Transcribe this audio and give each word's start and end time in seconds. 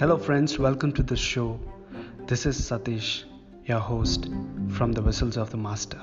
Hello, 0.00 0.16
friends, 0.16 0.60
welcome 0.60 0.92
to 0.92 1.02
the 1.02 1.16
show. 1.16 1.58
This 2.28 2.46
is 2.46 2.56
Satish, 2.56 3.24
your 3.64 3.80
host 3.80 4.28
from 4.68 4.92
the 4.92 5.02
Whistles 5.02 5.36
of 5.36 5.50
the 5.50 5.56
Master. 5.56 6.00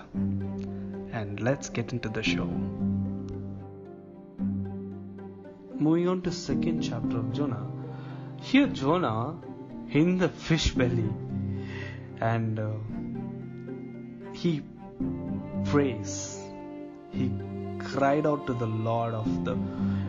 And 1.14 1.40
let's 1.40 1.70
get 1.70 1.94
into 1.94 2.10
the 2.10 2.22
show. 2.22 2.44
Moving 5.76 6.10
on 6.10 6.24
to 6.24 6.32
second 6.34 6.82
chapter 6.82 7.20
of 7.20 7.32
Jonah. 7.32 7.66
Here, 8.42 8.68
Jonah 8.68 9.38
in 9.92 10.18
the 10.18 10.28
fish 10.28 10.72
belly, 10.74 11.10
and 12.20 12.60
uh, 12.60 12.72
he 14.34 14.62
prays. 15.72 16.42
He 17.14 17.32
cried 17.80 18.28
out 18.28 18.46
to 18.48 18.54
the 18.56 18.68
Lord 18.68 19.14
of 19.14 19.46
the. 19.46 19.56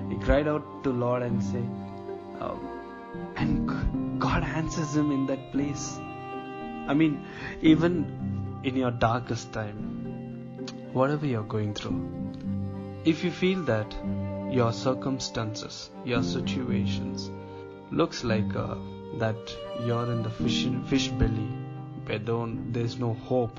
He 0.08 0.16
cried 0.24 0.48
out 0.48 0.82
to 0.82 0.90
Lord 0.90 1.22
and 1.22 1.40
say, 1.40 1.62
and 3.36 4.20
God 4.20 4.42
answers 4.42 4.96
him 4.96 5.10
in 5.10 5.26
that 5.26 5.52
place. 5.52 5.98
I 6.88 6.94
mean, 6.94 7.24
even 7.62 8.60
in 8.64 8.76
your 8.76 8.90
darkest 8.90 9.52
time, 9.52 10.66
whatever 10.92 11.26
you're 11.26 11.42
going 11.42 11.74
through, 11.74 13.02
if 13.04 13.22
you 13.24 13.30
feel 13.30 13.62
that 13.64 13.94
your 14.50 14.72
circumstances, 14.72 15.90
your 16.04 16.22
situations 16.22 17.30
looks 17.90 18.24
like 18.24 18.54
uh, 18.56 18.76
that 19.18 19.36
you're 19.84 20.10
in 20.12 20.22
the 20.22 20.30
fish 20.30 20.66
fish 20.88 21.08
belly, 21.08 21.48
where 22.06 22.18
there's 22.18 22.98
no 22.98 23.14
hope, 23.14 23.58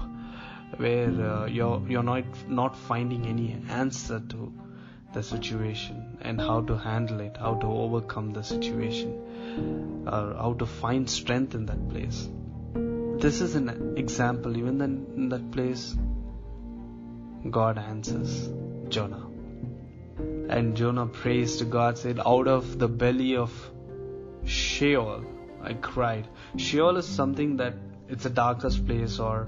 where 0.78 1.10
uh, 1.10 1.46
you're 1.46 1.82
you're 1.88 2.04
not 2.04 2.26
not 2.48 2.78
finding 2.78 3.26
any 3.26 3.58
answer 3.70 4.22
to 4.30 4.52
the 5.18 5.24
situation 5.24 6.02
and 6.22 6.40
how 6.40 6.62
to 6.70 6.78
handle 6.78 7.22
it, 7.28 7.38
how 7.46 7.54
to 7.62 7.68
overcome 7.84 8.34
the 8.34 8.44
situation, 8.44 9.14
or 10.16 10.26
how 10.42 10.56
to 10.60 10.66
find 10.66 11.10
strength 11.10 11.56
in 11.60 11.66
that 11.70 11.88
place. 11.90 12.20
This 13.24 13.40
is 13.46 13.56
an 13.56 13.70
example. 13.98 14.58
Even 14.58 14.78
then, 14.78 14.94
in 15.16 15.30
that 15.30 15.50
place, 15.52 15.86
God 17.50 17.80
answers 17.80 18.36
Jonah. 18.90 19.24
And 20.56 20.78
Jonah 20.78 21.08
prays 21.08 21.58
to 21.58 21.66
God, 21.66 21.98
said, 21.98 22.20
Out 22.34 22.48
of 22.48 22.78
the 22.84 22.88
belly 22.88 23.36
of 23.38 23.56
Sheol, 24.46 25.26
I 25.62 25.74
cried. 25.74 26.28
Sheol 26.58 26.98
is 26.98 27.08
something 27.08 27.58
that 27.58 27.74
it's 28.08 28.26
a 28.26 28.30
darkest 28.30 28.86
place, 28.86 29.18
or 29.20 29.48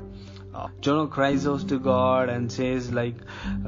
uh, 0.53 0.67
Jonah 0.81 1.07
cries 1.07 1.45
out 1.47 1.67
to 1.69 1.79
God 1.79 2.29
and 2.29 2.51
says, 2.51 2.91
like, 2.91 3.15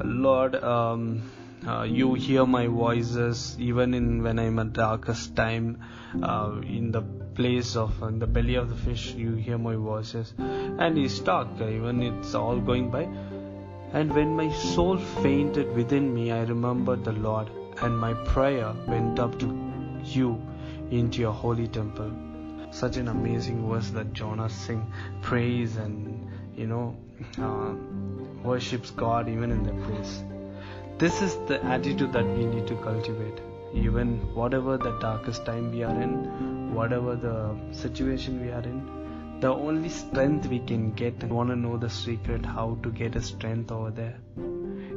Lord, 0.04 0.56
um, 0.56 1.22
uh, 1.66 1.82
you 1.82 2.14
hear 2.14 2.44
my 2.44 2.66
voices 2.66 3.56
even 3.58 3.94
in 3.94 4.22
when 4.22 4.38
I'm 4.38 4.58
at 4.58 4.72
darkest 4.72 5.36
time 5.36 5.80
uh, 6.20 6.60
in 6.62 6.90
the 6.90 7.02
place 7.02 7.76
of 7.76 8.02
in 8.02 8.18
the 8.18 8.26
belly 8.26 8.56
of 8.56 8.68
the 8.68 8.74
fish 8.74 9.14
you 9.14 9.34
hear 9.34 9.58
my 9.58 9.76
voices. 9.76 10.34
And 10.38 10.96
he's 10.96 11.14
stuck 11.14 11.60
even 11.60 12.02
it's 12.02 12.34
all 12.34 12.58
going 12.58 12.90
by. 12.90 13.02
And 13.92 14.12
when 14.12 14.34
my 14.34 14.50
soul 14.52 14.98
fainted 14.98 15.74
within 15.76 16.12
me 16.12 16.32
I 16.32 16.42
remembered 16.42 17.04
the 17.04 17.12
Lord 17.12 17.48
and 17.80 17.96
my 17.96 18.14
prayer 18.14 18.74
went 18.88 19.20
up 19.20 19.38
to 19.38 19.46
you 20.04 20.40
into 20.90 21.20
your 21.20 21.32
holy 21.32 21.68
temple. 21.68 22.10
Such 22.72 22.96
an 22.96 23.08
amazing 23.08 23.68
verse 23.68 23.90
that 23.90 24.12
Jonah 24.12 24.50
sing 24.50 24.92
praise 25.20 25.76
and 25.76 26.28
you 26.56 26.66
know 26.66 26.96
uh, 27.38 27.74
worships 28.42 28.90
God 28.90 29.28
even 29.28 29.52
in 29.52 29.62
that 29.62 29.82
place 29.84 30.22
this 31.02 31.20
is 31.20 31.36
the 31.46 31.60
attitude 31.64 32.12
that 32.12 32.24
we 32.24 32.44
need 32.46 32.66
to 32.68 32.76
cultivate. 32.76 33.40
Even 33.74 34.18
whatever 34.34 34.78
the 34.78 34.96
darkest 35.00 35.44
time 35.44 35.72
we 35.72 35.82
are 35.82 36.02
in 36.02 36.74
whatever 36.74 37.16
the 37.16 37.36
situation 37.72 38.40
we 38.40 38.52
are 38.52 38.62
in 38.62 39.40
the 39.40 39.48
only 39.52 39.88
strength 39.88 40.46
we 40.46 40.60
can 40.60 40.92
get 40.92 41.20
and 41.24 41.32
want 41.32 41.50
to 41.50 41.56
know 41.56 41.76
the 41.76 41.90
secret 41.90 42.46
how 42.46 42.78
to 42.84 42.90
get 42.90 43.16
a 43.16 43.20
strength 43.20 43.72
over 43.72 43.90
there 43.90 44.16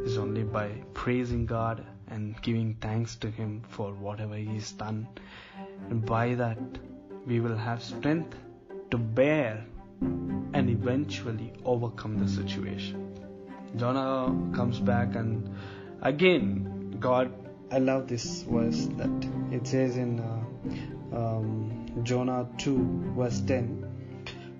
is 0.03 0.19
only 0.19 0.43
by 0.43 0.67
praising 0.93 1.47
god 1.47 1.83
and 2.09 2.39
giving 2.43 2.75
thanks 2.81 3.15
to 3.15 3.31
him 3.31 3.63
for 3.69 3.91
whatever 3.93 4.35
he's 4.35 4.71
done. 4.73 5.07
And 5.89 6.05
by 6.05 6.35
that 6.35 6.59
we 7.25 7.39
will 7.39 7.57
have 7.57 7.81
strength 7.81 8.37
to 8.91 8.99
bear 8.99 9.65
and 10.01 10.69
eventually 10.69 11.51
overcome 11.65 12.19
the 12.19 12.29
situation. 12.29 13.01
Jonah 13.75 14.55
comes 14.55 14.79
back 14.79 15.15
and 15.15 15.49
again 16.05 16.97
god 16.99 17.33
i 17.71 17.79
love 17.79 18.07
this 18.07 18.43
verse 18.43 18.85
that 18.97 19.27
it 19.51 19.65
says 19.65 19.97
in 19.97 20.19
uh, 20.19 21.17
um, 21.19 22.03
jonah 22.03 22.47
2 22.59 23.13
verse 23.17 23.41
10 23.41 23.85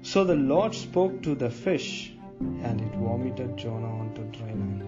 so 0.02 0.24
the 0.24 0.36
lord 0.36 0.74
spoke 0.74 1.22
to 1.22 1.36
the 1.36 1.50
fish 1.50 2.16
and 2.40 2.82
it 2.82 2.96
vomited 2.96 3.56
jonah 3.58 3.94
onto 4.00 4.24
dry 4.38 4.48
land. 4.48 4.82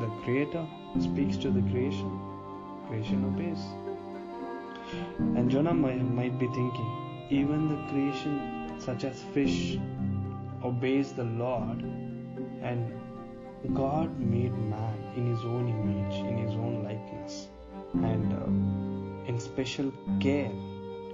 The 0.00 0.08
creator 0.22 0.66
speaks 1.00 1.36
to 1.38 1.50
the 1.50 1.60
creation. 1.70 2.20
Creation 2.88 3.24
obeys. 3.24 3.62
And 5.36 5.50
jonah 5.50 5.74
might, 5.74 6.02
might 6.02 6.38
be 6.38 6.46
thinking 6.46 7.26
even 7.30 7.68
the 7.68 7.76
creation 7.90 8.74
such 8.78 9.04
as 9.04 9.22
fish 9.34 9.78
obeys 10.62 11.12
the 11.12 11.24
lord 11.24 11.82
and 12.62 12.92
God 13.72 14.20
made 14.20 14.52
man 14.52 14.98
in 15.16 15.34
his 15.34 15.44
own 15.44 15.68
image, 15.68 16.14
in 16.20 16.36
his 16.38 16.52
own 16.52 16.84
likeness, 16.84 17.48
and 17.94 18.32
uh, 18.32 19.30
in 19.30 19.40
special 19.40 19.92
care. 20.20 20.52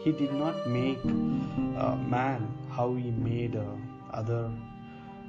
He 0.00 0.12
did 0.12 0.32
not 0.32 0.66
make 0.66 0.98
uh, 1.04 1.94
man 1.96 2.48
how 2.70 2.94
he 2.94 3.10
made 3.10 3.54
uh, 3.54 3.64
other 4.12 4.50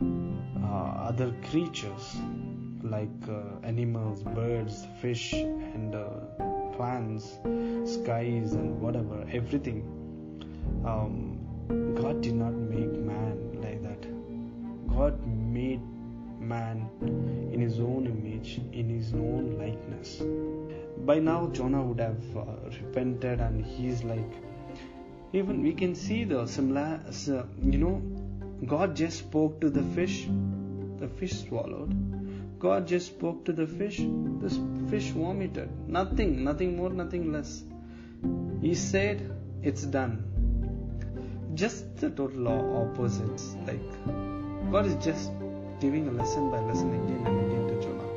uh, 0.01 1.09
other 1.09 1.33
creatures 1.49 2.15
like 2.81 3.09
uh, 3.29 3.59
animals, 3.63 4.23
birds, 4.23 4.87
fish, 5.01 5.33
and 5.33 5.93
uh, 5.93 6.07
plants, 6.75 7.37
skies, 7.85 8.53
and 8.53 8.81
whatever, 8.81 9.25
everything. 9.31 9.83
Um, 10.85 11.37
God 11.95 12.21
did 12.21 12.35
not 12.35 12.53
make 12.53 12.91
man 12.91 13.61
like 13.61 13.81
that. 13.83 14.01
God 14.87 15.19
made 15.27 15.81
man 16.51 16.77
in 17.53 17.59
his 17.61 17.79
own 17.79 18.07
image, 18.13 18.59
in 18.81 18.89
his 18.89 19.13
own 19.13 19.57
likeness. 19.63 20.21
By 21.09 21.19
now, 21.19 21.39
Jonah 21.57 21.81
would 21.81 21.99
have 21.99 22.37
uh, 22.37 22.45
repented, 22.79 23.39
and 23.39 23.65
he's 23.65 24.03
like, 24.03 24.33
even 25.33 25.63
we 25.63 25.73
can 25.73 25.95
see 25.95 26.23
the 26.25 26.45
similar, 26.45 26.99
you 27.63 27.77
know, 27.83 28.01
God 28.67 28.95
just 28.95 29.19
spoke 29.19 29.59
to 29.61 29.69
the 29.69 29.83
fish, 29.95 30.27
the 30.99 31.07
fish 31.07 31.35
swallowed. 31.43 31.93
God 32.59 32.87
just 32.87 33.07
spoke 33.07 33.45
to 33.45 33.53
the 33.53 33.65
fish, 33.65 33.97
the 33.97 34.49
fish 34.89 35.09
vomited. 35.11 35.69
Nothing, 35.87 36.43
nothing 36.43 36.75
more, 36.77 36.89
nothing 36.89 37.31
less. 37.31 37.63
He 38.61 38.75
said, 38.75 39.23
It's 39.63 39.83
done. 39.83 40.13
Just 41.55 41.97
the 41.97 42.09
total 42.09 42.47
opposites. 42.81 43.55
Like, 43.65 43.81
God 44.71 44.85
is 44.85 44.95
just 45.03 45.31
giving 45.81 46.07
a 46.07 46.11
lesson 46.11 46.51
by 46.51 46.59
lesson 46.59 46.89
again 46.93 47.21
and 47.27 47.37
again 47.45 47.63
to 47.69 47.75
Jonah. 47.83 48.09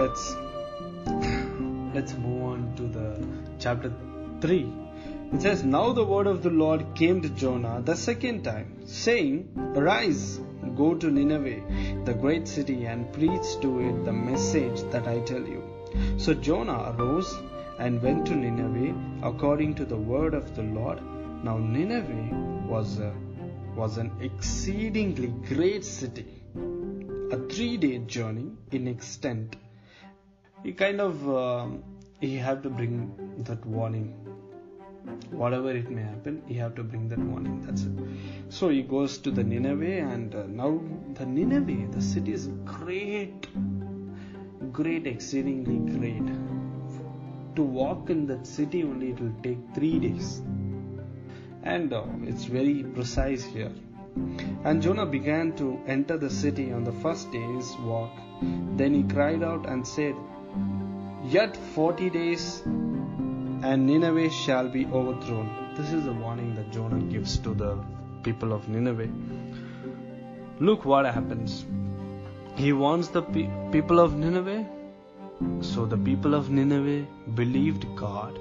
Let's 0.00 0.24
let's 1.94 2.12
move 2.24 2.42
on 2.50 2.60
to 2.76 2.84
the 2.96 3.06
chapter 3.58 3.92
3. 4.40 4.72
It 5.32 5.42
says, 5.42 5.64
Now 5.64 5.92
the 5.92 6.04
word 6.04 6.28
of 6.28 6.44
the 6.44 6.50
Lord 6.50 6.94
came 6.94 7.20
to 7.22 7.28
Jonah 7.28 7.82
the 7.84 7.96
second 7.96 8.44
time, 8.44 8.86
saying, 8.86 9.72
Arise, 9.76 10.40
go 10.76 10.94
to 10.94 11.10
Nineveh, 11.10 12.04
the 12.04 12.14
great 12.14 12.46
city, 12.46 12.84
and 12.86 13.12
preach 13.12 13.48
to 13.62 13.80
it 13.80 14.04
the 14.04 14.12
message 14.12 14.82
that 14.92 15.08
I 15.08 15.18
tell 15.20 15.44
you. 15.54 15.62
So 16.18 16.34
Jonah 16.34 16.94
arose 16.96 17.36
and 17.80 18.00
went 18.00 18.26
to 18.26 18.36
Nineveh 18.36 19.26
according 19.26 19.74
to 19.76 19.84
the 19.84 19.96
word 19.96 20.34
of 20.34 20.54
the 20.54 20.62
Lord. 20.62 21.02
Now 21.42 21.58
Nineveh 21.58 22.68
was 22.68 23.00
a 23.00 23.12
was 23.80 23.96
an 23.96 24.10
exceedingly 24.20 25.28
great 25.50 25.84
city, 25.84 26.26
a 27.32 27.38
three 27.52 27.76
day 27.84 27.96
journey 28.14 28.48
in 28.72 28.86
extent. 28.86 29.56
He 30.62 30.72
kind 30.72 31.00
of 31.00 31.14
uh, 31.42 31.66
he 32.20 32.36
have 32.36 32.62
to 32.64 32.68
bring 32.68 32.94
that 33.48 33.64
warning. 33.64 34.08
Whatever 35.30 35.70
it 35.70 35.90
may 35.90 36.02
happen, 36.02 36.42
he 36.46 36.54
have 36.56 36.74
to 36.74 36.82
bring 36.82 37.08
that 37.08 37.20
warning. 37.20 37.56
That's 37.64 37.84
it. 37.84 38.52
So 38.52 38.68
he 38.68 38.82
goes 38.82 39.16
to 39.26 39.30
the 39.30 39.42
Nineveh, 39.42 40.00
and 40.14 40.34
uh, 40.34 40.44
now 40.62 40.70
the 41.14 41.24
Nineveh, 41.24 41.90
the 41.96 42.02
city 42.02 42.34
is 42.34 42.48
great, 42.66 43.48
great, 44.80 45.06
exceedingly 45.06 45.78
great. 45.96 46.26
To 47.56 47.62
walk 47.62 48.10
in 48.10 48.26
that 48.26 48.46
city 48.46 48.82
only 48.82 49.12
it 49.12 49.20
will 49.20 49.36
take 49.42 49.58
three 49.74 49.98
days 49.98 50.42
and 51.62 51.92
uh, 51.92 52.04
it's 52.22 52.44
very 52.44 52.82
precise 52.82 53.44
here. 53.44 53.72
And 54.64 54.82
Jonah 54.82 55.06
began 55.06 55.56
to 55.56 55.80
enter 55.86 56.16
the 56.16 56.30
city 56.30 56.72
on 56.72 56.84
the 56.84 56.92
first 56.92 57.30
day's 57.30 57.74
walk. 57.80 58.10
Then 58.76 58.94
he 58.94 59.02
cried 59.02 59.42
out 59.42 59.66
and 59.66 59.86
said, 59.86 60.14
Yet 61.24 61.56
forty 61.56 62.10
days, 62.10 62.62
and 62.64 63.86
Nineveh 63.86 64.30
shall 64.30 64.68
be 64.68 64.86
overthrown. 64.86 65.74
This 65.76 65.92
is 65.92 66.04
the 66.04 66.12
warning 66.12 66.54
that 66.56 66.72
Jonah 66.72 67.02
gives 67.02 67.38
to 67.38 67.54
the 67.54 67.78
people 68.22 68.52
of 68.52 68.68
Nineveh. 68.68 69.08
Look 70.58 70.84
what 70.84 71.04
happens. 71.04 71.64
He 72.56 72.72
warns 72.72 73.08
the 73.08 73.22
pe- 73.22 73.50
people 73.70 74.00
of 74.00 74.16
Nineveh. 74.16 74.66
So 75.60 75.86
the 75.86 75.96
people 75.96 76.34
of 76.34 76.50
Nineveh 76.50 77.06
believed 77.34 77.86
God, 77.96 78.38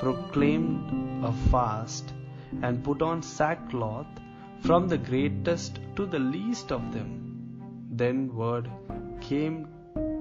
proclaimed 0.00 1.24
a 1.24 1.32
fast, 1.50 2.12
and 2.62 2.82
put 2.84 3.02
on 3.02 3.22
sackcloth 3.22 4.06
from 4.60 4.88
the 4.88 4.98
greatest 4.98 5.78
to 5.96 6.06
the 6.06 6.18
least 6.18 6.72
of 6.72 6.92
them. 6.92 7.08
Then 7.90 8.34
word 8.34 8.70
came 9.20 9.68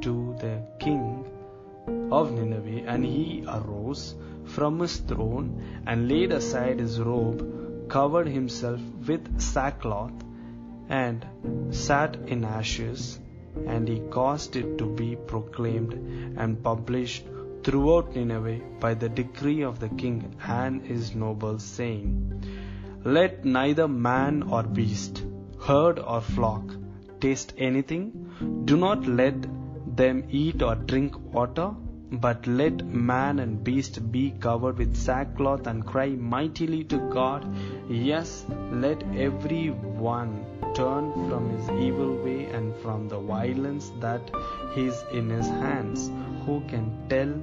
to 0.01 0.35
the 0.39 0.61
king 0.79 1.25
of 2.11 2.31
Nineveh, 2.33 2.83
and 2.87 3.05
he 3.05 3.43
arose 3.47 4.15
from 4.45 4.79
his 4.79 4.97
throne 4.97 5.81
and 5.87 6.07
laid 6.07 6.31
aside 6.31 6.79
his 6.79 6.99
robe, 6.99 7.89
covered 7.89 8.27
himself 8.27 8.81
with 9.07 9.39
sackcloth, 9.39 10.13
and 10.89 11.25
sat 11.71 12.15
in 12.27 12.43
ashes. 12.43 13.19
And 13.67 13.87
he 13.87 13.99
caused 14.09 14.55
it 14.55 14.77
to 14.79 14.85
be 14.85 15.15
proclaimed 15.15 15.93
and 16.37 16.63
published 16.63 17.25
throughout 17.63 18.15
Nineveh 18.15 18.59
by 18.79 18.93
the 18.93 19.09
decree 19.09 19.61
of 19.61 19.79
the 19.79 19.89
king 19.89 20.35
and 20.45 20.81
his 20.85 21.15
nobles, 21.15 21.63
saying, 21.63 22.43
Let 23.03 23.45
neither 23.45 23.87
man 23.87 24.43
or 24.43 24.63
beast, 24.63 25.23
herd 25.59 25.99
or 25.99 26.21
flock, 26.21 26.75
taste 27.19 27.53
anything. 27.57 28.63
Do 28.65 28.77
not 28.77 29.07
let 29.07 29.47
them 29.95 30.23
eat 30.29 30.61
or 30.61 30.75
drink 30.75 31.17
water, 31.33 31.71
but 32.11 32.45
let 32.45 32.85
man 32.85 33.39
and 33.39 33.63
beast 33.63 34.11
be 34.11 34.31
covered 34.31 34.77
with 34.77 34.95
sackcloth 34.95 35.65
and 35.67 35.85
cry 35.85 36.09
mightily 36.09 36.83
to 36.85 36.97
God. 37.09 37.45
Yes, 37.89 38.45
let 38.71 39.03
every 39.15 39.67
one 39.69 40.45
turn 40.73 41.11
from 41.29 41.49
his 41.49 41.69
evil 41.71 42.15
way 42.15 42.45
and 42.45 42.75
from 42.77 43.09
the 43.09 43.19
violence 43.19 43.91
that 43.99 44.21
is 44.75 45.03
in 45.11 45.29
his 45.29 45.47
hands. 45.47 46.09
Who 46.45 46.61
can 46.67 46.91
tell 47.09 47.33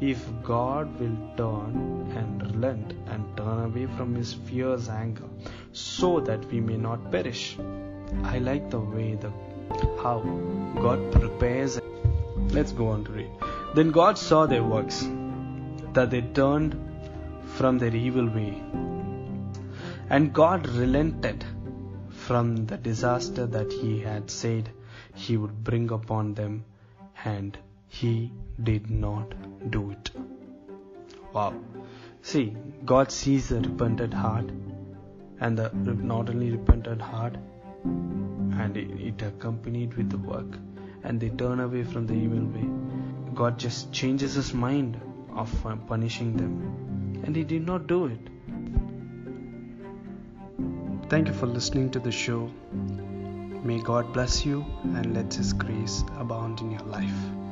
if 0.00 0.24
God 0.42 0.98
will 0.98 1.16
turn 1.36 2.10
and 2.16 2.42
relent 2.42 2.94
and 3.06 3.36
turn 3.36 3.64
away 3.64 3.86
from 3.96 4.14
his 4.14 4.32
fierce 4.32 4.88
anger 4.88 5.28
so 5.72 6.20
that 6.20 6.44
we 6.50 6.60
may 6.60 6.76
not 6.76 7.10
perish? 7.10 7.56
I 8.24 8.38
like 8.38 8.70
the 8.70 8.80
way 8.80 9.14
the 9.14 9.30
how 10.02 10.20
God 10.80 11.12
prepares. 11.12 11.80
Let's 12.48 12.72
go 12.72 12.88
on 12.88 13.04
to 13.04 13.12
read. 13.12 13.30
Then 13.74 13.90
God 13.90 14.18
saw 14.18 14.46
their 14.46 14.64
works, 14.64 15.06
that 15.92 16.10
they 16.10 16.22
turned 16.22 16.78
from 17.56 17.78
their 17.78 17.94
evil 17.94 18.28
way. 18.28 18.60
And 20.14 20.34
God 20.34 20.66
relented 20.68 21.42
from 22.24 22.66
the 22.70 22.76
disaster 22.76 23.46
that 23.46 23.72
He 23.72 23.92
had 24.00 24.30
said 24.30 24.68
He 25.14 25.36
would 25.38 25.64
bring 25.64 25.90
upon 25.90 26.34
them, 26.34 26.64
and 27.24 27.56
He 27.88 28.30
did 28.62 28.90
not 28.90 29.32
do 29.70 29.92
it. 29.92 30.10
Wow. 31.32 31.54
See, 32.20 32.54
God 32.84 33.10
sees 33.10 33.48
the 33.48 33.60
repentant 33.62 34.12
heart, 34.12 34.50
and 35.40 35.56
the 35.56 35.70
not 35.94 36.28
only 36.28 36.50
repentant 36.50 37.00
heart, 37.00 37.38
and 37.84 38.76
it, 38.76 38.90
it 39.12 39.22
accompanied 39.22 39.94
with 39.94 40.10
the 40.10 40.18
work, 40.18 40.58
and 41.04 41.18
they 41.18 41.30
turn 41.30 41.58
away 41.68 41.84
from 41.84 42.06
the 42.06 42.18
evil 42.26 42.44
way. 42.58 42.68
God 43.34 43.58
just 43.58 43.90
changes 43.92 44.34
his 44.34 44.52
mind 44.52 45.00
of 45.34 45.50
uh, 45.64 45.74
punishing 45.94 46.36
them, 46.36 47.22
and 47.24 47.34
he 47.34 47.44
did 47.44 47.66
not 47.72 47.86
do 47.86 48.04
it. 48.06 48.31
Thank 51.12 51.28
you 51.28 51.34
for 51.34 51.44
listening 51.46 51.90
to 51.90 51.98
the 51.98 52.10
show. 52.10 52.50
May 52.72 53.82
God 53.82 54.14
bless 54.14 54.46
you 54.46 54.64
and 54.82 55.12
let 55.12 55.34
His 55.34 55.52
grace 55.52 56.04
abound 56.16 56.62
in 56.62 56.70
your 56.70 56.80
life. 56.84 57.51